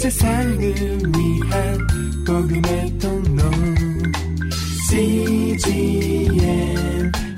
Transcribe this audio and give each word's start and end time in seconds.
세상을 0.00 0.58
위한 0.58 1.78
복음의 2.26 2.98
통로. 2.98 3.42
CGM 4.88 6.32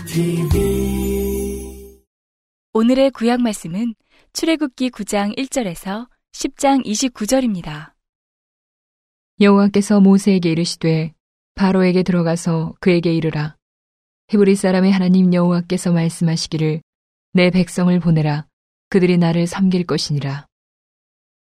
TV 0.07 1.99
오늘의 2.73 3.11
구약 3.11 3.41
말씀은 3.41 3.97
출애굽기 4.33 4.91
9장 4.91 5.37
1절에서 5.37 6.07
10장 6.31 6.87
29절입니다. 6.87 7.95
여호와께서 9.41 9.99
모세에게 9.99 10.53
이르시되 10.53 11.15
바로에게 11.57 12.05
들어가서 12.05 12.77
그에게 12.79 13.13
이르라. 13.13 13.57
히브리 14.29 14.55
사람의 14.55 14.93
하나님 14.93 15.35
여호와께서 15.35 15.91
말씀하시기를 15.91 16.81
내 17.33 17.51
백성을 17.51 17.99
보내라. 17.99 18.47
그들이 18.89 19.19
나를 19.19 19.49
섬길 19.49 19.85
것이니라 19.85 20.47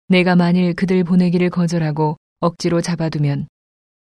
내가 0.10 0.38
만일 0.38 0.74
그들 0.74 1.04
보내기를 1.04 1.50
거절하고 1.50 2.16
억지로 2.40 2.80
잡아두면 2.80 3.48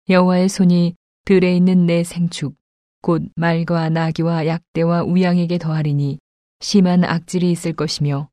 여호와의 0.10 0.50
손이 0.50 0.96
들에 1.26 1.56
있는 1.56 1.86
내 1.86 2.04
생축 2.04 2.56
곧 3.02 3.22
말과 3.36 3.90
나귀와 3.90 4.48
약대와 4.48 5.04
우양에게 5.04 5.60
더하리니 5.60 6.18
심한 6.62 7.04
악질이 7.04 7.52
있을 7.52 7.74
것이며 7.74 8.30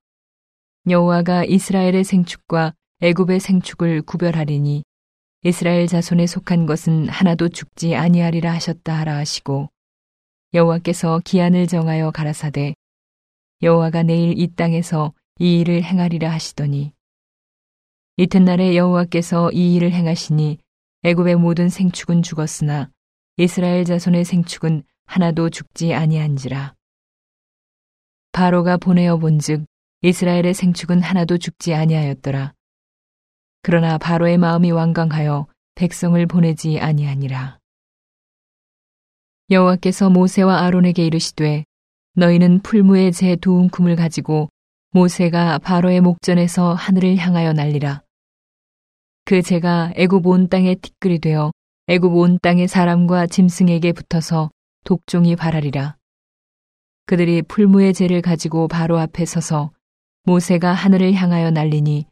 여호와가 0.88 1.44
이스라엘의 1.44 2.04
생축과 2.04 2.72
애굽의 3.02 3.40
생축을 3.40 4.02
구별하리니 4.02 4.82
이스라엘 5.42 5.86
자손에 5.86 6.26
속한 6.26 6.64
것은 6.64 7.08
하나도 7.08 7.50
죽지 7.50 7.94
아니하리라 7.94 8.52
하셨다 8.54 8.98
하라 8.98 9.16
하시고 9.16 9.68
여호와께서 10.54 11.20
기한을 11.24 11.66
정하여 11.66 12.10
가라사대 12.10 12.74
여호와가 13.62 14.02
내일 14.02 14.38
이 14.38 14.48
땅에서 14.54 15.12
이 15.38 15.60
일을 15.60 15.82
행하리라 15.82 16.30
하시더니 16.30 16.92
이튿날에 18.20 18.76
여호와께서 18.76 19.50
이 19.52 19.74
일을 19.76 19.92
행하시니 19.92 20.58
애굽의 21.04 21.36
모든 21.36 21.70
생축은 21.70 22.20
죽었으나 22.20 22.90
이스라엘 23.38 23.86
자손의 23.86 24.26
생축은 24.26 24.82
하나도 25.06 25.48
죽지 25.48 25.94
아니한지라. 25.94 26.74
바로가 28.32 28.76
보내어 28.76 29.16
본즉 29.16 29.64
이스라엘의 30.02 30.52
생축은 30.52 31.00
하나도 31.00 31.38
죽지 31.38 31.72
아니하였더라. 31.72 32.52
그러나 33.62 33.96
바로의 33.96 34.36
마음이 34.36 34.70
완강하여 34.70 35.46
백성을 35.74 36.26
보내지 36.26 36.78
아니하니라. 36.78 37.58
여호와께서 39.50 40.10
모세와 40.10 40.60
아론에게 40.60 41.06
이르시되 41.06 41.64
너희는 42.16 42.60
풀무의 42.60 43.12
제 43.12 43.36
두 43.36 43.52
움큼을 43.52 43.96
가지고 43.96 44.50
모세가 44.90 45.60
바로의 45.60 46.02
목전에서 46.02 46.74
하늘을 46.74 47.16
향하여 47.16 47.54
날리라. 47.54 48.02
그 49.30 49.42
재가 49.42 49.92
애굽 49.94 50.26
온 50.26 50.48
땅에 50.48 50.74
티끌이 50.74 51.20
되어 51.20 51.52
애굽 51.86 52.16
온 52.16 52.40
땅의 52.42 52.66
사람과 52.66 53.28
짐승에게 53.28 53.92
붙어서 53.92 54.50
독종이 54.82 55.36
발하리라. 55.36 55.96
그들이 57.06 57.42
풀무의 57.42 57.94
재를 57.94 58.22
가지고 58.22 58.66
바로 58.66 58.98
앞에 58.98 59.24
서서 59.24 59.70
모세가 60.24 60.72
하늘을 60.72 61.14
향하여 61.14 61.52
날리니 61.52 62.06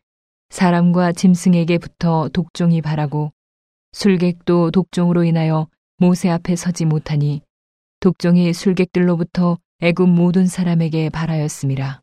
사람과 0.50 1.10
짐승에게 1.10 1.78
붙어 1.78 2.30
독종이 2.32 2.82
발하고 2.82 3.32
술객도 3.94 4.70
독종으로 4.70 5.24
인하여 5.24 5.66
모세 5.96 6.28
앞에 6.30 6.54
서지 6.54 6.84
못하니 6.84 7.42
독종이 7.98 8.52
술객들로부터 8.52 9.58
애굽 9.80 10.08
모든 10.08 10.46
사람에게 10.46 11.10
발하였습니다. 11.10 12.00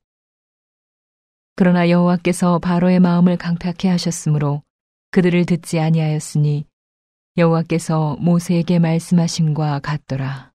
그러나 1.56 1.90
여호와께서 1.90 2.60
바로의 2.60 3.00
마음을 3.00 3.38
강팍해 3.38 3.90
하셨으므로 3.90 4.65
그들을 5.16 5.46
듣지 5.46 5.80
아니하였으니 5.80 6.66
여호와께서 7.38 8.18
모세에게 8.18 8.80
말씀하신과 8.80 9.80
같더라. 9.80 10.52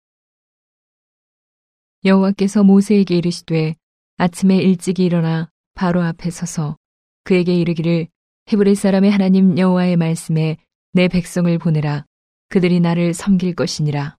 여호와께서 2.03 2.63
모세에게 2.63 3.17
이르시되 3.17 3.75
아침에 4.17 4.57
일찍 4.57 4.97
일어나 4.97 5.51
바로 5.75 6.01
앞에 6.01 6.31
서서 6.31 6.75
그에게 7.23 7.53
이르기를 7.53 8.07
헤브리 8.51 8.73
사람의 8.73 9.11
하나님 9.11 9.59
여호와의 9.59 9.95
말씀에 9.95 10.57
내 10.91 11.07
백성을 11.07 11.55
보내라 11.59 12.05
그들이 12.49 12.79
나를 12.79 13.13
섬길 13.13 13.53
것이니라. 13.53 14.17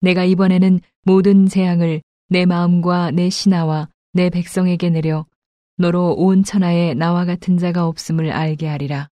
내가 0.00 0.24
이번에는 0.24 0.80
모든 1.04 1.46
재앙을 1.46 2.02
내 2.30 2.46
마음과 2.46 3.12
내 3.12 3.30
신하와 3.30 3.90
내 4.12 4.28
백성에게 4.28 4.90
내려 4.90 5.24
너로 5.76 6.14
온 6.14 6.44
천하에 6.44 6.94
나와 6.94 7.24
같은 7.24 7.58
자가 7.58 7.86
없음을 7.86 8.30
알게 8.30 8.68
하리라. 8.68 9.08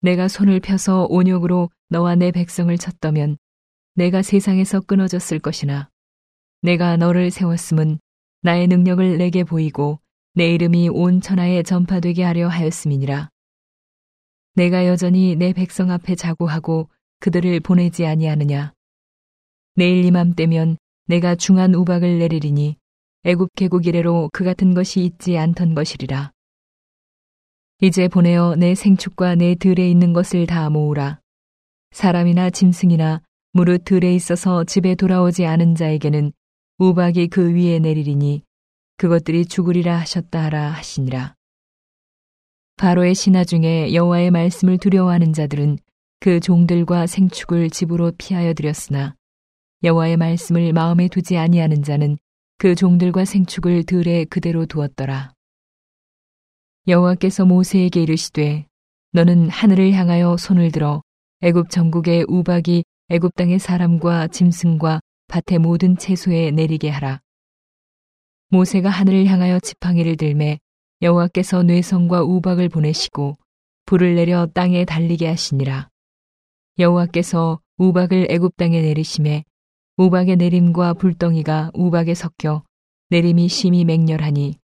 내가 0.00 0.28
손을 0.28 0.60
펴서 0.60 1.06
온욕으로 1.08 1.70
너와 1.88 2.14
내 2.14 2.30
백성을 2.30 2.76
쳤더면 2.76 3.38
내가 3.94 4.22
세상에서 4.22 4.80
끊어졌을 4.80 5.38
것이나 5.38 5.88
내가 6.60 6.96
너를 6.96 7.30
세웠음은 7.30 7.98
나의 8.42 8.66
능력을 8.66 9.18
내게 9.18 9.44
보이고 9.44 9.98
내 10.34 10.52
이름이 10.52 10.90
온 10.90 11.22
천하에 11.22 11.62
전파되게 11.62 12.22
하려 12.22 12.48
하였음이니라. 12.48 13.30
내가 14.54 14.86
여전히 14.86 15.36
내 15.36 15.52
백성 15.52 15.90
앞에 15.90 16.14
자고하고 16.14 16.90
그들을 17.20 17.60
보내지 17.60 18.06
아니하느냐. 18.06 18.74
내일 19.74 20.04
이맘때면 20.04 20.76
내가 21.06 21.34
중한 21.34 21.74
우박을 21.74 22.18
내리리니 22.18 22.76
애굽 23.26 23.56
계곡 23.56 23.88
이래로 23.88 24.30
그 24.32 24.44
같은 24.44 24.72
것이 24.72 25.04
있지 25.04 25.36
않던 25.36 25.74
것이리라. 25.74 26.30
이제 27.80 28.06
보내어 28.06 28.54
내 28.54 28.76
생축과 28.76 29.34
내 29.34 29.56
들에 29.56 29.90
있는 29.90 30.12
것을 30.12 30.46
다 30.46 30.70
모으라. 30.70 31.18
사람이나 31.90 32.50
짐승이나 32.50 33.22
무릇 33.50 33.84
들에 33.84 34.14
있어서 34.14 34.62
집에 34.62 34.94
돌아오지 34.94 35.44
않은 35.44 35.74
자에게는 35.74 36.32
우박이 36.78 37.26
그 37.26 37.52
위에 37.52 37.80
내리리니 37.80 38.44
그것들이 38.96 39.46
죽으리라 39.46 39.98
하셨다 39.98 40.44
하라 40.44 40.70
하시니라. 40.70 41.34
바로의 42.76 43.16
신하 43.16 43.42
중에 43.42 43.92
여호와의 43.92 44.30
말씀을 44.30 44.78
두려워하는 44.78 45.32
자들은 45.32 45.78
그 46.20 46.38
종들과 46.38 47.08
생축을 47.08 47.70
집으로 47.70 48.12
피하여 48.18 48.54
들였으나 48.54 49.16
여호와의 49.82 50.16
말씀을 50.16 50.72
마음에 50.72 51.08
두지 51.08 51.36
아니하는 51.36 51.82
자는 51.82 52.18
그 52.58 52.74
종들과 52.74 53.26
생축을 53.26 53.84
들에 53.84 54.24
그대로 54.24 54.64
두었더라. 54.64 55.34
여호와께서 56.88 57.44
모세에게 57.44 58.02
이르시되 58.02 58.66
너는 59.12 59.50
하늘을 59.50 59.92
향하여 59.92 60.38
손을 60.38 60.72
들어 60.72 61.02
애굽 61.42 61.68
전국의 61.68 62.24
우박이 62.28 62.84
애굽 63.10 63.34
땅의 63.34 63.58
사람과 63.58 64.28
짐승과 64.28 65.00
밭의 65.28 65.58
모든 65.58 65.98
채소에 65.98 66.50
내리게 66.50 66.88
하라. 66.88 67.20
모세가 68.48 68.88
하늘을 68.88 69.26
향하여 69.26 69.60
지팡이를 69.60 70.16
들매 70.16 70.58
여호와께서 71.02 71.62
뇌성과 71.62 72.22
우박을 72.22 72.70
보내시고 72.70 73.36
불을 73.84 74.14
내려 74.14 74.46
땅에 74.46 74.86
달리게 74.86 75.26
하시니라. 75.28 75.88
여호와께서 76.78 77.60
우박을 77.76 78.28
애굽 78.30 78.56
땅에 78.56 78.80
내리심에 78.80 79.44
우박의 79.98 80.36
내림과 80.36 80.92
불덩이가 80.92 81.70
우박에 81.72 82.12
섞여 82.12 82.62
내림이 83.08 83.48
심히 83.48 83.86
맹렬하니 83.86 84.58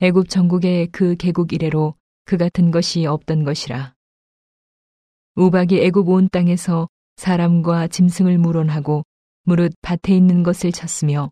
애굽 0.00 0.28
전국의 0.28 0.88
그 0.88 1.14
계곡 1.14 1.52
이래로 1.52 1.94
그 2.24 2.36
같은 2.36 2.72
것이 2.72 3.06
없던 3.06 3.44
것이라. 3.44 3.94
우박이 5.36 5.80
애굽 5.82 6.08
온 6.08 6.28
땅에서 6.28 6.88
사람과 7.14 7.86
짐승을 7.86 8.38
물원하고 8.38 9.04
무릇 9.44 9.72
밭에 9.82 10.16
있는 10.16 10.42
것을 10.42 10.72
쳤으며 10.72 11.30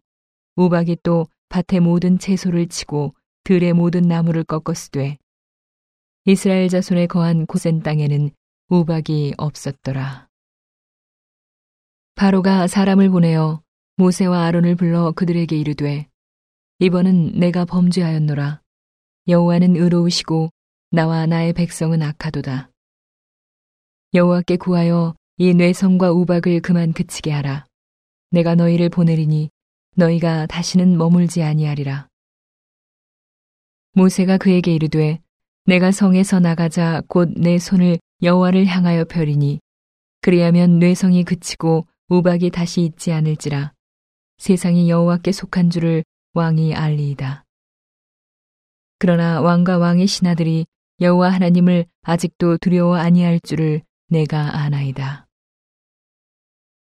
우박이 0.54 0.98
또 1.02 1.26
밭의 1.48 1.80
모든 1.80 2.20
채소를 2.20 2.68
치고 2.68 3.16
들의 3.42 3.72
모든 3.72 4.02
나무를 4.02 4.44
꺾었으되 4.44 5.18
이스라엘 6.26 6.68
자손에 6.68 7.08
거한 7.08 7.46
고센 7.46 7.80
땅에는 7.80 8.30
우박이 8.68 9.34
없었더라. 9.38 10.28
바로가 12.16 12.68
사람을 12.68 13.10
보내어 13.10 13.60
모세와 13.96 14.44
아론을 14.44 14.76
불러 14.76 15.12
그들에게 15.12 15.56
이르되 15.56 16.08
이번은 16.78 17.38
내가 17.38 17.64
범죄하였노라. 17.64 18.60
여호와는 19.28 19.76
의로우시고 19.76 20.50
나와 20.90 21.26
나의 21.26 21.52
백성은 21.54 22.02
악하도다. 22.02 22.70
여호와께 24.14 24.56
구하여 24.58 25.14
이 25.38 25.54
뇌성과 25.54 26.12
우박을 26.12 26.60
그만 26.60 26.92
그치게 26.92 27.32
하라. 27.32 27.66
내가 28.30 28.54
너희를 28.54 28.90
보내리니 28.90 29.50
너희가 29.96 30.46
다시는 30.46 30.96
머물지 30.96 31.42
아니하리라. 31.42 32.08
모세가 33.94 34.38
그에게 34.38 34.72
이르되 34.72 35.20
내가 35.66 35.90
성에서 35.90 36.38
나가자 36.38 37.02
곧 37.08 37.32
내 37.36 37.58
손을 37.58 37.98
여호와를 38.22 38.66
향하여 38.66 39.04
펴리니 39.04 39.60
그리하면 40.20 40.78
뇌성이 40.78 41.24
그치고 41.24 41.86
우박이 42.08 42.50
다시 42.50 42.82
있지 42.82 43.12
않을지라 43.12 43.72
세상이 44.38 44.90
여호와께 44.90 45.32
속한 45.32 45.70
줄을 45.70 46.04
왕이 46.34 46.74
알리이다. 46.74 47.44
그러나 48.98 49.40
왕과 49.40 49.78
왕의 49.78 50.06
신하들이 50.06 50.66
여호와 51.00 51.30
하나님을 51.30 51.86
아직도 52.02 52.58
두려워 52.58 52.96
아니할 52.96 53.40
줄을 53.40 53.82
내가 54.08 54.58
아나이다. 54.58 55.26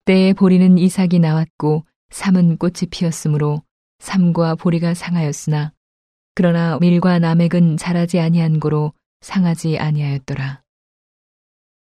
때에 0.06 0.34
보리는 0.34 0.78
이삭이 0.78 1.20
나왔고 1.20 1.86
삼은 2.10 2.58
꽃이 2.58 2.90
피었으므로 2.90 3.62
삼과 4.00 4.56
보리가 4.56 4.94
상하였으나 4.94 5.72
그러나 6.34 6.78
밀과 6.80 7.20
남액은 7.20 7.78
자라지 7.78 8.20
아니한 8.20 8.60
고로 8.60 8.94
상하지 9.22 9.78
아니하였더라. 9.78 10.62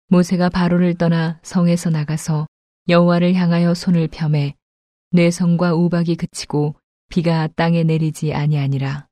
모세가 0.08 0.48
바로를 0.48 0.94
떠나 0.94 1.40
성에서 1.42 1.90
나가서 1.90 2.46
여호와를 2.86 3.34
향하여 3.34 3.72
손을 3.72 4.08
펴매 4.08 4.54
뇌성과 5.10 5.74
우박이 5.74 6.16
그치고 6.16 6.74
비가 7.08 7.46
땅에 7.46 7.82
내리지 7.82 8.34
아니하니라. 8.34 9.08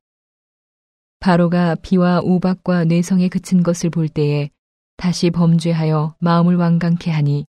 바로가 1.21 1.77
비와 1.77 2.21
우박과 2.23 2.85
뇌성에 2.85 3.29
그친 3.29 3.63
것을 3.63 3.89
볼 3.89 4.09
때에 4.09 4.51
다시 4.97 5.31
범죄하여 5.31 6.17
마음을 6.19 6.57
완강케 6.57 7.11
하니 7.11 7.47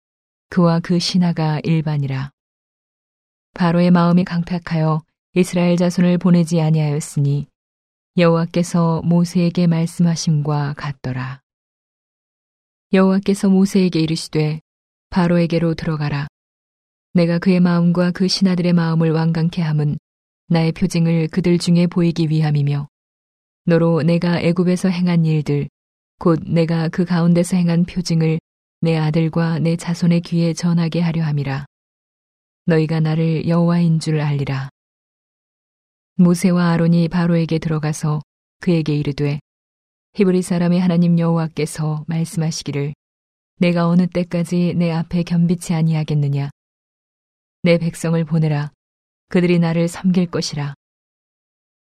그와 0.48 0.80
그 0.80 0.98
신하가 0.98 1.60
일반이라. 1.62 2.32
바로의 3.54 3.90
마음이 3.90 4.24
강팍하여 4.24 5.02
이스라엘 5.34 5.76
자손을 5.76 6.18
보내지 6.18 6.60
아니하였으니 6.60 7.46
여호와께서 8.16 9.02
모세에게 9.04 9.68
말씀하심과 9.68 10.74
같더라. 10.76 11.42
여호와께서 12.92 13.48
모세에게 13.50 14.00
이르시되 14.00 14.62
바로에게로 15.10 15.74
들어가라. 15.74 16.28
내가 17.14 17.38
그의 17.38 17.60
마음과 17.60 18.12
그 18.12 18.28
신하들의 18.28 18.72
마음을 18.72 19.10
완강케 19.10 19.62
함은 19.62 19.98
나의 20.48 20.72
표징을 20.72 21.28
그들 21.28 21.58
중에 21.58 21.86
보이기 21.86 22.28
위함이며 22.30 22.88
너로 23.64 24.02
내가 24.02 24.40
애굽에서 24.40 24.88
행한 24.88 25.24
일들 25.24 25.68
곧 26.18 26.40
내가 26.46 26.88
그 26.88 27.04
가운데서 27.04 27.56
행한 27.56 27.84
표징을 27.84 28.38
내 28.80 28.96
아들과 28.96 29.58
내 29.58 29.76
자손의 29.76 30.20
귀에 30.22 30.52
전하게 30.52 31.00
하려 31.00 31.22
함이라. 31.22 31.66
너희가 32.66 33.00
나를 33.00 33.48
여호와인 33.48 34.00
줄 34.00 34.20
알리라. 34.20 34.68
모세와 36.16 36.70
아론이 36.70 37.08
바로에게 37.08 37.58
들어가서 37.58 38.20
그에게 38.60 38.94
이르되 38.94 39.38
히브리 40.14 40.42
사람의 40.42 40.80
하나님 40.80 41.18
여호와께서 41.18 42.04
말씀하시기를 42.08 42.94
내가 43.60 43.88
어느 43.88 44.06
때까지 44.06 44.74
내 44.76 44.92
앞에 44.92 45.24
겸비치 45.24 45.74
아니하겠느냐? 45.74 46.50
내 47.64 47.78
백성을 47.78 48.22
보내라. 48.24 48.70
그들이 49.30 49.58
나를 49.58 49.88
섬길 49.88 50.30
것이라. 50.30 50.74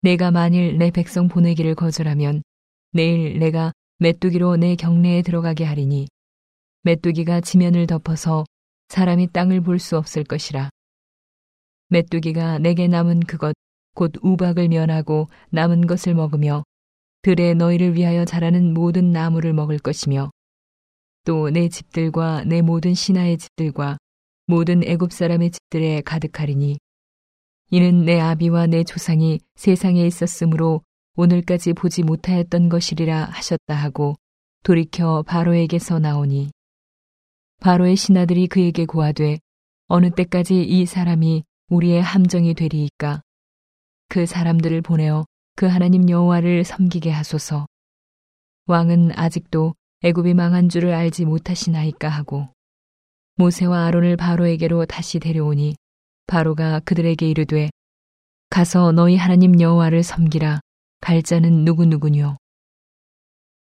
내가 0.01 0.31
만일 0.31 0.79
내 0.79 0.89
백성 0.89 1.27
보내기를 1.27 1.75
거절하면 1.75 2.41
내일 2.91 3.37
내가 3.37 3.71
메뚜기로 3.99 4.55
내 4.55 4.75
경내에 4.75 5.21
들어가게 5.21 5.63
하리니 5.63 6.07
메뚜기가 6.81 7.41
지면을 7.41 7.85
덮어서 7.85 8.45
사람이 8.87 9.27
땅을 9.31 9.61
볼 9.61 9.77
수 9.77 9.95
없을 9.95 10.23
것이라. 10.23 10.69
메뚜기가 11.89 12.57
내게 12.59 12.87
남은 12.87 13.21
그것 13.21 13.53
곧 13.93 14.13
우박을 14.23 14.69
면하고 14.69 15.29
남은 15.51 15.85
것을 15.85 16.15
먹으며 16.15 16.63
들에 17.21 17.53
너희를 17.53 17.93
위하여 17.93 18.25
자라는 18.25 18.73
모든 18.73 19.11
나무를 19.11 19.53
먹을 19.53 19.77
것이며 19.77 20.31
또 21.29 21.51
내 21.51 21.69
집들과 21.69 22.43
내 22.45 22.63
모든 22.63 22.95
신하의 22.95 23.37
집들과 23.37 23.99
모든 24.47 24.83
애굽 24.83 25.13
사람의 25.13 25.51
집들에 25.51 26.01
가득하리니. 26.01 26.79
이는 27.69 28.03
내 28.03 28.19
아비와 28.19 28.65
내 28.65 28.83
조상이 28.83 29.39
세상에 29.53 30.07
있었으므로 30.07 30.81
오늘까지 31.17 31.73
보지 31.73 32.01
못하였던 32.01 32.69
것이리라 32.69 33.25
하셨다 33.25 33.75
하고 33.75 34.15
돌이켜 34.63 35.21
바로에게서 35.21 35.99
나오니. 35.99 36.49
바로의 37.61 37.95
신하들이 37.95 38.47
그에게 38.47 38.87
고하되 38.87 39.37
어느 39.87 40.09
때까지 40.09 40.63
이 40.63 40.87
사람이 40.87 41.43
우리의 41.69 42.01
함정이 42.01 42.55
되리이까? 42.55 43.21
그 44.07 44.25
사람들을 44.25 44.81
보내어 44.81 45.25
그 45.55 45.67
하나님 45.67 46.09
여호와를 46.09 46.63
섬기게 46.63 47.11
하소서. 47.11 47.67
왕은 48.65 49.11
아직도 49.15 49.75
애굽이 50.01 50.33
망한 50.33 50.69
줄을 50.69 50.93
알지 50.93 51.25
못하시나이까 51.25 52.07
하고 52.07 52.47
모세와 53.35 53.85
아론을 53.85 54.15
바로에게로 54.15 54.85
다시 54.85 55.19
데려오니 55.19 55.75
바로가 56.25 56.79
그들에게 56.81 57.29
이르되 57.29 57.69
가서 58.49 58.93
너희 58.93 59.17
하나님 59.17 59.59
여호와를 59.59 60.03
섬기라. 60.03 60.61
갈 61.01 61.21
자는 61.21 61.65
누구누구뇨? 61.65 62.37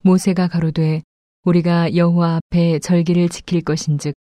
모세가 0.02 0.48
가로되 0.48 1.02
우리가 1.44 1.96
여호와 1.96 2.36
앞에 2.36 2.78
절기를 2.78 3.30
지킬 3.30 3.62
것인즉 3.62 4.14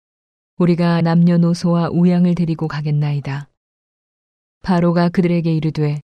우리가 0.56 1.02
남녀노소와 1.02 1.90
우양을 1.90 2.34
데리고 2.34 2.68
가겠나이다. 2.68 3.48
바로가 4.62 5.10
그들에게 5.10 5.52
이르되 5.52 6.00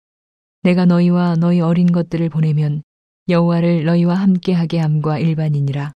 내가 0.64 0.86
너희와 0.86 1.36
너희 1.36 1.62
어린 1.62 1.92
것들을 1.92 2.30
보내면 2.30 2.84
여호와를 3.30 3.86
너희와 3.86 4.16
함께하게 4.16 4.80
함과 4.80 5.18
일반이니라. 5.18 5.94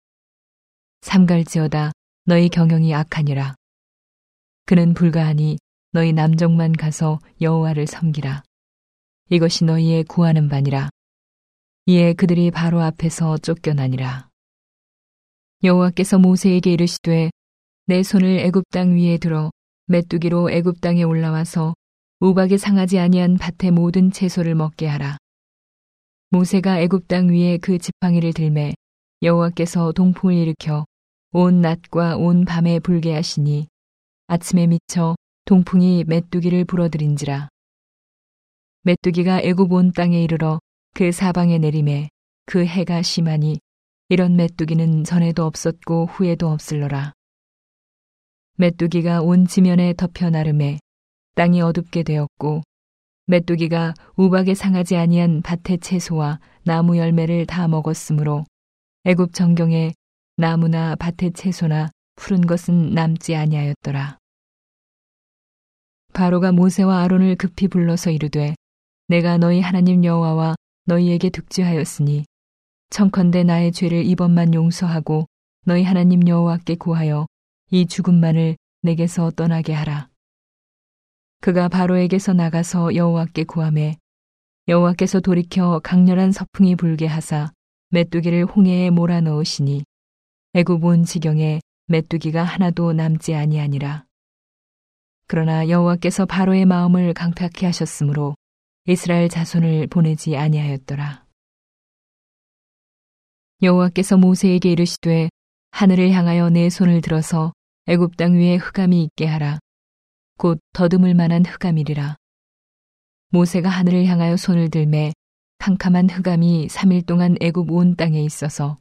삼갈지어다 1.01 1.91
너희 2.25 2.49
경영이 2.49 2.93
악하니라. 2.93 3.55
그는 4.67 4.93
불가하니 4.93 5.57
너희 5.91 6.13
남종만 6.13 6.73
가서 6.73 7.19
여호와를 7.41 7.87
섬기라. 7.87 8.43
이것이 9.31 9.65
너희의 9.65 10.03
구하는 10.03 10.49
바니라. 10.49 10.89
이에 11.87 12.13
그들이 12.13 12.51
바로 12.51 12.81
앞에서 12.81 13.39
쫓겨나니라. 13.39 14.29
여호와께서 15.63 16.19
모세에게 16.19 16.73
이르시되 16.73 17.31
내 17.87 18.03
손을 18.03 18.37
애굽 18.39 18.65
땅 18.69 18.97
위에 18.97 19.17
들어 19.17 19.49
메뚜기로 19.87 20.51
애굽 20.51 20.79
땅에 20.79 21.01
올라와서 21.01 21.73
우박이 22.19 22.59
상하지 22.59 22.99
아니한 22.99 23.37
밭의 23.37 23.71
모든 23.71 24.11
채소를 24.11 24.53
먹게 24.53 24.85
하라. 24.85 25.17
모세가 26.35 26.81
애굽 26.81 27.07
땅 27.07 27.29
위에 27.29 27.57
그 27.59 27.77
지팡이를 27.77 28.33
들매 28.33 28.73
여호와께서 29.21 29.93
동풍을 29.93 30.35
일으켜 30.35 30.85
온 31.31 31.61
낮과 31.61 32.17
온 32.17 32.43
밤에 32.43 32.79
불게 32.79 33.13
하시니 33.13 33.69
아침에 34.27 34.67
미쳐 34.67 35.15
동풍이 35.45 36.03
메뚜기를 36.05 36.65
불어들인지라. 36.65 37.47
메뚜기가 38.81 39.43
애굽 39.43 39.71
온 39.71 39.93
땅에 39.93 40.21
이르러 40.21 40.59
그 40.93 41.13
사방에 41.13 41.57
내림에 41.57 42.09
그 42.45 42.65
해가 42.65 43.01
심하니 43.01 43.59
이런 44.09 44.35
메뚜기는 44.35 45.05
전에도 45.05 45.45
없었고 45.45 46.07
후에도 46.07 46.49
없을러라. 46.49 47.13
메뚜기가 48.57 49.21
온 49.21 49.47
지면에 49.47 49.93
덮여 49.93 50.31
나름에 50.31 50.79
땅이 51.35 51.61
어둡게 51.61 52.03
되었고 52.03 52.63
메뚜기가 53.27 53.95
우박에 54.15 54.53
상하지 54.53 54.97
아니한 54.97 55.41
밭의 55.41 55.79
채소와 55.79 56.39
나무 56.63 56.97
열매를 56.97 57.47
다 57.47 57.67
먹었으므로 57.67 58.45
애굽 59.03 59.33
정경에 59.33 59.93
나무나 60.37 60.95
밭의 60.95 61.33
채소나 61.33 61.89
푸른 62.15 62.41
것은 62.41 62.91
남지 62.91 63.35
아니하였더라. 63.35 64.17
바로가 66.13 66.51
모세와 66.51 67.01
아론을 67.01 67.35
급히 67.35 67.67
불러서 67.67 68.11
이르되 68.11 68.55
내가 69.07 69.37
너희 69.37 69.59
하나님 69.59 70.03
여호와와 70.03 70.55
너희에게 70.85 71.29
득지하였으니 71.29 72.25
청컨대 72.89 73.43
나의 73.43 73.71
죄를 73.71 74.05
이번만 74.05 74.53
용서하고 74.53 75.25
너희 75.65 75.83
하나님 75.83 76.27
여호와께 76.27 76.75
구하여 76.75 77.25
이 77.71 77.87
죽음만을 77.87 78.55
내게서 78.83 79.31
떠나게 79.31 79.73
하라. 79.73 80.09
그가 81.45 81.67
바로에게서 81.67 82.33
나가서 82.33 82.95
여호와께 82.95 83.43
구함에 83.43 83.97
여호와께서 84.67 85.19
돌이켜 85.19 85.79
강렬한 85.83 86.31
서풍이 86.31 86.75
불게 86.75 87.05
하사 87.05 87.51
메뚜기를 87.89 88.45
홍해에 88.45 88.89
몰아넣으시니 88.89 89.83
애굽 90.55 90.83
온 90.83 91.03
지경에 91.03 91.61
메뚜기가 91.85 92.43
하나도 92.43 92.93
남지 92.93 93.35
아니하니라. 93.35 94.05
그러나 95.27 95.69
여호와께서 95.69 96.25
바로의 96.25 96.65
마음을 96.65 97.13
강팍케 97.13 97.67
하셨으므로 97.67 98.33
이스라엘 98.87 99.29
자손을 99.29 99.85
보내지 99.85 100.37
아니하였더라. 100.37 101.25
여호와께서 103.61 104.17
모세에게 104.17 104.71
이르시되 104.71 105.29
하늘을 105.69 106.09
향하여 106.09 106.49
내 106.49 106.71
손을 106.71 107.01
들어서 107.01 107.53
애굽 107.85 108.17
땅 108.17 108.33
위에 108.33 108.55
흑암이 108.55 109.03
있게 109.03 109.27
하라. 109.27 109.59
곧 110.37 110.59
더듬을 110.73 111.13
만한 111.13 111.45
흑암이리라. 111.45 112.17
모세가 113.29 113.69
하늘을 113.69 114.05
향하여 114.05 114.35
손을 114.37 114.69
들매 114.69 115.13
캄캄한 115.59 116.09
흑암이 116.09 116.67
3일 116.67 117.05
동안 117.05 117.35
애굽 117.41 117.71
온 117.71 117.95
땅에 117.95 118.21
있어서 118.21 118.77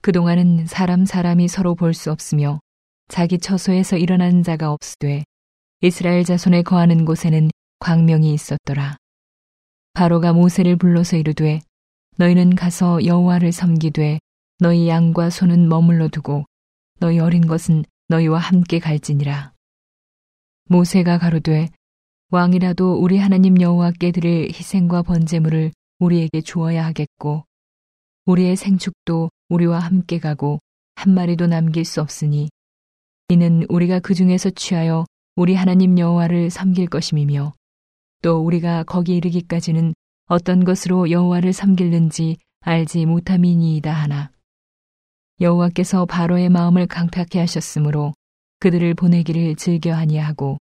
그동안은 0.00 0.66
사람 0.66 1.04
사람이 1.04 1.48
서로 1.48 1.74
볼 1.74 1.92
수 1.92 2.10
없으며 2.10 2.60
자기 3.08 3.38
처소에서 3.38 3.96
일어나는 3.96 4.42
자가 4.42 4.72
없으되 4.72 5.24
이스라엘 5.82 6.24
자손에 6.24 6.62
거하는 6.62 7.04
곳에는 7.04 7.50
광명이 7.80 8.32
있었더라. 8.32 8.96
바로가 9.92 10.32
모세를 10.32 10.76
불러서 10.76 11.16
이르되 11.16 11.60
너희는 12.16 12.54
가서 12.54 13.04
여호와를 13.04 13.52
섬기되 13.52 14.18
너희 14.60 14.88
양과 14.88 15.30
소는 15.30 15.68
머물러 15.68 16.08
두고 16.08 16.44
너희 16.98 17.18
어린 17.18 17.46
것은 17.46 17.84
너희와 18.08 18.38
함께 18.38 18.78
갈지니라. 18.78 19.52
모세가 20.70 21.16
가로되 21.16 21.70
왕이라도 22.30 23.00
우리 23.00 23.16
하나님 23.16 23.58
여호와께 23.58 24.12
드릴 24.12 24.50
희생과 24.52 25.02
번제물을 25.02 25.72
우리에게 25.98 26.42
주어야 26.42 26.84
하겠고 26.84 27.44
우리의 28.26 28.54
생축도 28.54 29.30
우리와 29.48 29.78
함께 29.78 30.18
가고 30.18 30.58
한 30.94 31.14
마리도 31.14 31.46
남길 31.46 31.86
수 31.86 32.02
없으니 32.02 32.50
이는 33.30 33.64
우리가 33.70 34.00
그 34.00 34.12
중에서 34.12 34.50
취하여 34.50 35.06
우리 35.36 35.54
하나님 35.54 35.98
여호와를 35.98 36.50
섬길 36.50 36.88
것임이며 36.88 37.54
또 38.22 38.44
우리가 38.44 38.82
거기 38.84 39.16
이르기까지는 39.16 39.94
어떤 40.26 40.64
것으로 40.64 41.10
여호와를 41.10 41.54
섬길는지 41.54 42.36
알지 42.60 43.06
못함이니이다 43.06 43.90
하나. 43.90 44.30
여호와께서 45.40 46.04
바로의 46.04 46.50
마음을 46.50 46.86
강팍해 46.86 47.38
하셨으므로 47.38 48.12
그들을 48.60 48.94
보내기를 48.94 49.56
즐겨 49.56 49.94
하니 49.94 50.18
하고 50.18 50.58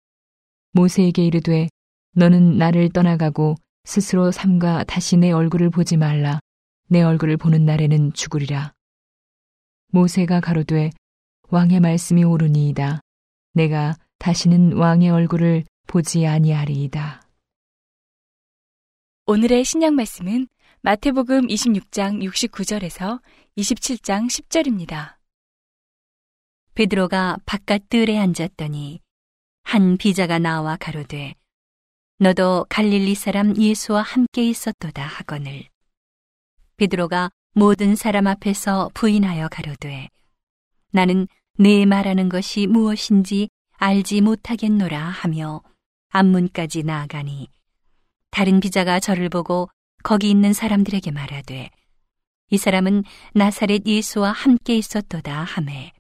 모세에게 0.73 1.25
이르되 1.25 1.69
너는 2.13 2.59
나를 2.59 2.91
떠나가고 2.91 3.57
스스로 3.85 4.31
삼가 4.31 4.85
다시 4.85 5.17
내 5.17 5.31
얼굴을 5.31 5.71
보지 5.71 5.97
말라. 5.97 6.41
내 6.89 7.03
얼굴을 7.03 7.37
보는 7.37 7.65
날에는 7.65 8.13
죽으리라. 8.13 8.73
모세가 9.93 10.41
가로되 10.41 10.91
왕의 11.49 11.81
말씀이 11.81 12.25
옳으니이다. 12.25 13.01
내가 13.55 13.95
다시는 14.19 14.75
왕의 14.75 15.11
얼굴을 15.11 15.65
보지 15.87 16.27
아니하리이다. 16.27 17.23
오늘의 19.27 19.65
신약 19.65 19.95
말씀은 19.95 20.49
마태복음 20.83 21.49
26장 21.49 22.23
69절에서 22.23 23.21
27장 23.57 24.27
10절입니다. 24.27 25.16
베드로가 26.77 27.39
바깥 27.47 27.89
뜰에 27.89 28.19
앉았더니 28.19 29.01
한 29.63 29.97
비자가 29.97 30.39
나와 30.39 30.77
가로되 30.77 31.35
너도 32.19 32.67
갈릴리 32.69 33.15
사람 33.15 33.57
예수와 33.57 34.03
함께 34.03 34.47
있었도다 34.51 35.03
하거늘. 35.03 35.65
베드로가 36.77 37.31
모든 37.55 37.97
사람 37.97 38.27
앞에서 38.27 38.91
부인하여 38.93 39.49
가로되 39.49 40.11
나는 40.93 41.27
내 41.59 41.87
말하는 41.87 42.29
것이 42.29 42.67
무엇인지 42.67 43.49
알지 43.79 44.21
못하겠노라 44.21 45.01
하며 45.01 45.63
앞문까지 46.11 46.83
나아가니 46.83 47.49
다른 48.31 48.61
비자가 48.61 49.01
저를 49.01 49.31
보고 49.31 49.71
거기 50.03 50.29
있는 50.29 50.53
사람들에게 50.53 51.11
말하되 51.11 51.71
이 52.51 52.59
사람은 52.59 53.05
나사렛 53.33 53.87
예수와 53.87 54.33
함께 54.33 54.77
있었도다 54.77 55.43
하매 55.43 55.96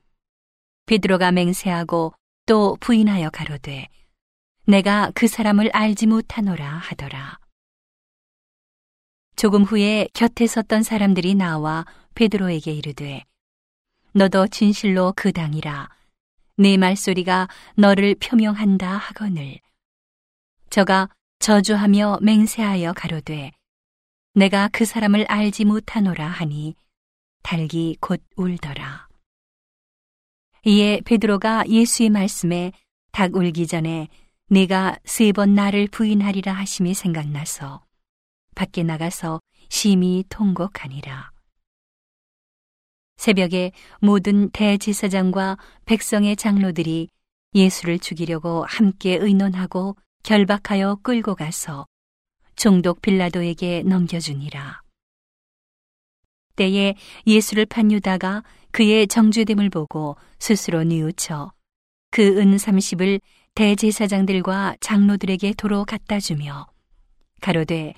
베드로가 0.87 1.33
맹세하고 1.33 2.14
또 2.47 2.76
부인하여 2.81 3.31
가로되 3.31 3.88
내가 4.66 5.11
그 5.14 5.26
사람을 5.26 5.71
알지 5.73 6.07
못하노라 6.07 6.64
하더라. 6.64 7.38
조금 9.35 9.64
후에 9.64 10.09
곁에 10.14 10.47
섰던 10.47 10.83
사람들이 10.83 11.35
나와 11.35 11.85
베드로에게 12.14 12.73
이르되 12.73 13.25
너도 14.12 14.47
진실로 14.47 15.12
그 15.14 15.33
당이라. 15.33 15.90
내 16.57 16.78
말소리가 16.78 17.49
너를 17.75 18.14
표명한다 18.14 18.97
하거늘. 18.97 19.59
저가 20.71 21.11
저주하며 21.40 22.21
맹세하여 22.23 22.95
가로되 22.95 23.52
내가 24.35 24.69
그 24.73 24.85
사람을 24.85 25.26
알지 25.28 25.64
못하노라 25.64 26.26
하니 26.26 26.75
달기 27.43 27.97
곧 28.00 28.23
울더라. 28.37 29.05
이에 30.66 31.00
베드로가 31.04 31.68
예수의 31.68 32.11
말씀에 32.11 32.73
닭 33.12 33.37
울기 33.37 33.68
전에 33.68 34.08
내가 34.50 34.96
세 35.04 35.30
번 35.32 35.54
나를 35.54 35.87
부인하리라 35.87 36.52
하심이 36.52 36.92
생각나서 36.92 37.85
밖에 38.56 38.82
나가서 38.82 39.40
심히 39.68 40.25
통곡하니라. 40.28 41.30
새벽에 43.16 43.70
모든 44.00 44.50
대제사장과 44.50 45.56
백성의 45.85 46.35
장로들이 46.35 47.11
예수를 47.54 48.00
죽이려고 48.00 48.64
함께 48.68 49.16
의논하고 49.20 49.96
결박하여 50.25 50.96
끌고 51.04 51.37
가서 51.37 51.87
종독 52.56 53.00
빌라도에게 53.02 53.85
넘겨주니라. 53.87 54.86
때에 56.56 56.94
예수를 57.26 57.66
판 57.66 57.92
유다가 57.92 58.42
그의 58.72 59.06
정죄됨을 59.06 59.70
보고 59.70 60.16
스스로 60.38 60.82
뉘우쳐 60.82 61.52
그은 62.10 62.58
삼십을 62.58 63.20
대제사장들과 63.54 64.76
장로들에게 64.80 65.54
도로 65.56 65.84
갖다 65.84 66.20
주며 66.20 66.66
가로되 67.40 67.94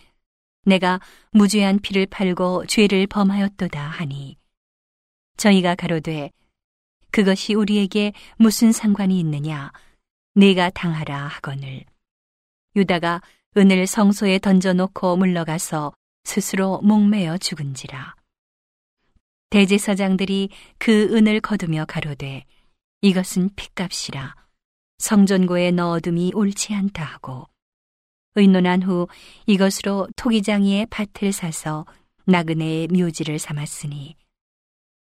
내가 0.65 1.01
무죄한 1.33 1.79
피를 1.79 2.07
팔고 2.07 2.67
죄를 2.67 3.07
범하였도다 3.07 3.81
하니. 3.81 4.37
저희가 5.37 5.75
가로되 5.75 6.31
그것이 7.11 7.55
우리에게 7.55 8.13
무슨 8.37 8.71
상관이 8.71 9.19
있느냐? 9.21 9.73
내가 10.35 10.71
당하라 10.71 11.27
하거늘. 11.27 11.85
유다가 12.77 13.23
은을 13.57 13.87
성소에 13.87 14.39
던져놓고 14.41 15.17
물러가서 15.17 15.93
스스로 16.25 16.81
목매어 16.83 17.39
죽은지라. 17.39 18.15
대제사장들이 19.51 20.51
그 20.79 21.15
은을 21.15 21.41
거두며 21.41 21.87
가로되 21.87 22.45
이것은 23.01 23.51
핏값이라. 23.57 24.35
성전고에 24.99 25.71
넣어둠이 25.71 26.33
옳지 26.35 26.75
않다 26.75 27.05
하고. 27.05 27.47
의논한 28.35 28.83
후 28.83 29.09
이것으로 29.47 30.09
토기장이의 30.17 30.87
밭을 30.91 31.33
사서 31.33 31.87
나그네의 32.27 32.89
묘지를 32.89 33.39
삼았으니. 33.39 34.17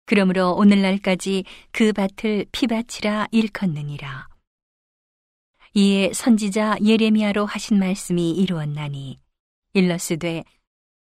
그러므로 0.06 0.54
오늘날까지 0.56 1.46
그 1.72 1.94
밭을 1.94 2.46
피밭이라 2.52 3.28
일컫느니라. 3.32 4.28
이에 5.76 6.12
선지자 6.14 6.78
예레미야로 6.84 7.46
하신 7.46 7.80
말씀이 7.80 8.32
이루었나니. 8.32 9.20
일러스되 9.74 10.44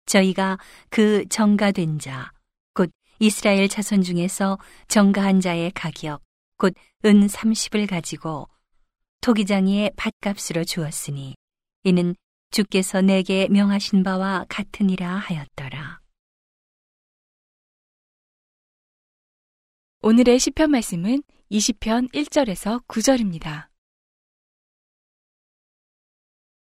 저희가 0.05 0.57
그 0.89 1.25
정가된 1.29 1.99
자곧 1.99 2.36
이스라엘 3.19 3.67
자손 3.67 4.01
중에서 4.01 4.57
정가한 4.87 5.41
자의 5.41 5.71
가격 5.71 6.21
곧 6.57 6.73
은 7.05 7.27
30을 7.27 7.87
가지고 7.87 8.49
토기장이의 9.21 9.91
밭값으로 9.95 10.63
주었으니 10.63 11.35
이는 11.83 12.15
주께서 12.49 13.01
내게 13.01 13.47
명하신 13.49 14.01
바와 14.03 14.45
같으니라 14.49 15.07
하였더라. 15.17 16.01
오늘의 20.01 20.39
시편 20.39 20.71
말씀은 20.71 21.21
20편 21.51 22.11
1절에서 22.13 22.83
9절입니다. 22.87 23.67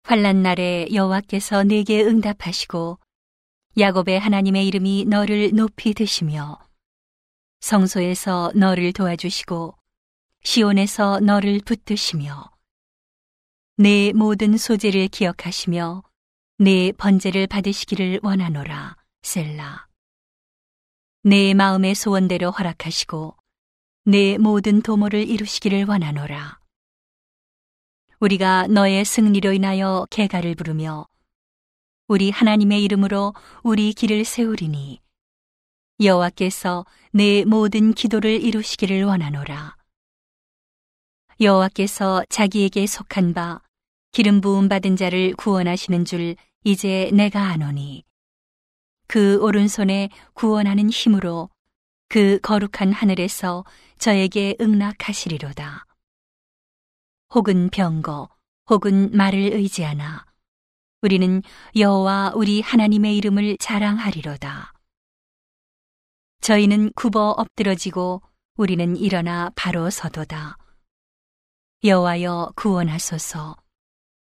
환란 0.04 0.42
날에 0.42 0.88
여호와께서 0.94 1.64
내게 1.64 2.04
응답하시고 2.04 3.00
야곱의 3.80 4.20
하나님의 4.20 4.68
이름이 4.68 5.06
너를 5.06 5.52
높이 5.54 5.94
드시며 5.94 6.60
성소에서 7.62 8.52
너를 8.54 8.92
도와주시고 8.92 9.78
시온에서 10.44 11.22
너를 11.22 11.62
붙드시며 11.64 12.52
내 13.78 14.12
모든 14.14 14.58
소재를 14.58 15.08
기억하시며 15.08 16.04
내 16.58 16.92
번제를 16.92 17.48
받으시기를 17.48 18.20
원하노라 18.24 18.98
셀라. 19.22 19.88
내 21.24 21.54
마음의 21.54 21.96
소원대로 21.96 22.52
허락하시고 22.52 23.38
내 24.06 24.38
모든 24.38 24.82
도모를 24.82 25.30
이루시기를 25.30 25.86
원하노라. 25.86 26.60
우리가 28.20 28.68
너의 28.68 29.06
승리로 29.06 29.54
인하여 29.54 30.06
개가를 30.10 30.56
부르며 30.56 31.08
우리 32.12 32.30
하나님의 32.30 32.84
이름으로 32.84 33.34
우리 33.64 33.94
길을 33.94 34.26
세우리니 34.26 35.00
여호와께서 36.04 36.86
내 37.14 37.46
모든 37.46 37.94
기도를 37.94 38.42
이루시기를 38.42 39.06
원하노라. 39.06 39.78
여호와께서 41.40 42.26
자기에게 42.28 42.86
속한 42.86 43.34
바 43.34 43.62
기름 44.12 44.42
부음 44.42 44.68
받은 44.68 44.98
자를 44.98 45.34
구원하시는 45.36 46.04
줄 46.04 46.36
이제 46.66 47.10
내가 47.14 47.44
아노니 47.44 48.04
그 49.08 49.38
오른손에 49.42 50.10
구원하는 50.34 50.90
힘으로 50.90 51.50
그 52.10 52.40
거룩한 52.42 52.92
하늘에서 52.92 53.64
저에게 54.00 54.58
응낙하시리로다. 54.60 55.86
혹은 57.34 57.70
병거, 57.70 58.28
혹은 58.70 59.16
말을 59.16 59.54
의지하나 59.54 60.30
우리는 61.02 61.42
여호와 61.76 62.34
우리 62.36 62.62
하나님의 62.62 63.18
이름을 63.18 63.58
자랑하리로다. 63.60 64.74
저희는 66.42 66.92
굽어 66.96 67.32
엎드러지고 67.38 68.22
우리는 68.56 68.96
일어나 68.96 69.52
바로 69.56 69.90
서도다. 69.90 70.58
여호와여 71.84 72.54
구원하소서. 72.56 73.56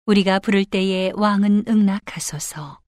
우리가 0.06 0.38
부를 0.40 0.64
때에 0.66 1.12
왕은 1.16 1.66
응낙하소서. 1.68 2.80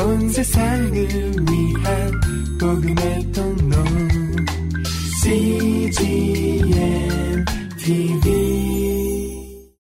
온 0.00 0.28
세상을 0.30 0.92
위한 0.92 2.20
복음의 2.58 3.32
통로 3.32 3.76
CGM 5.22 6.74
TV 7.78 8.79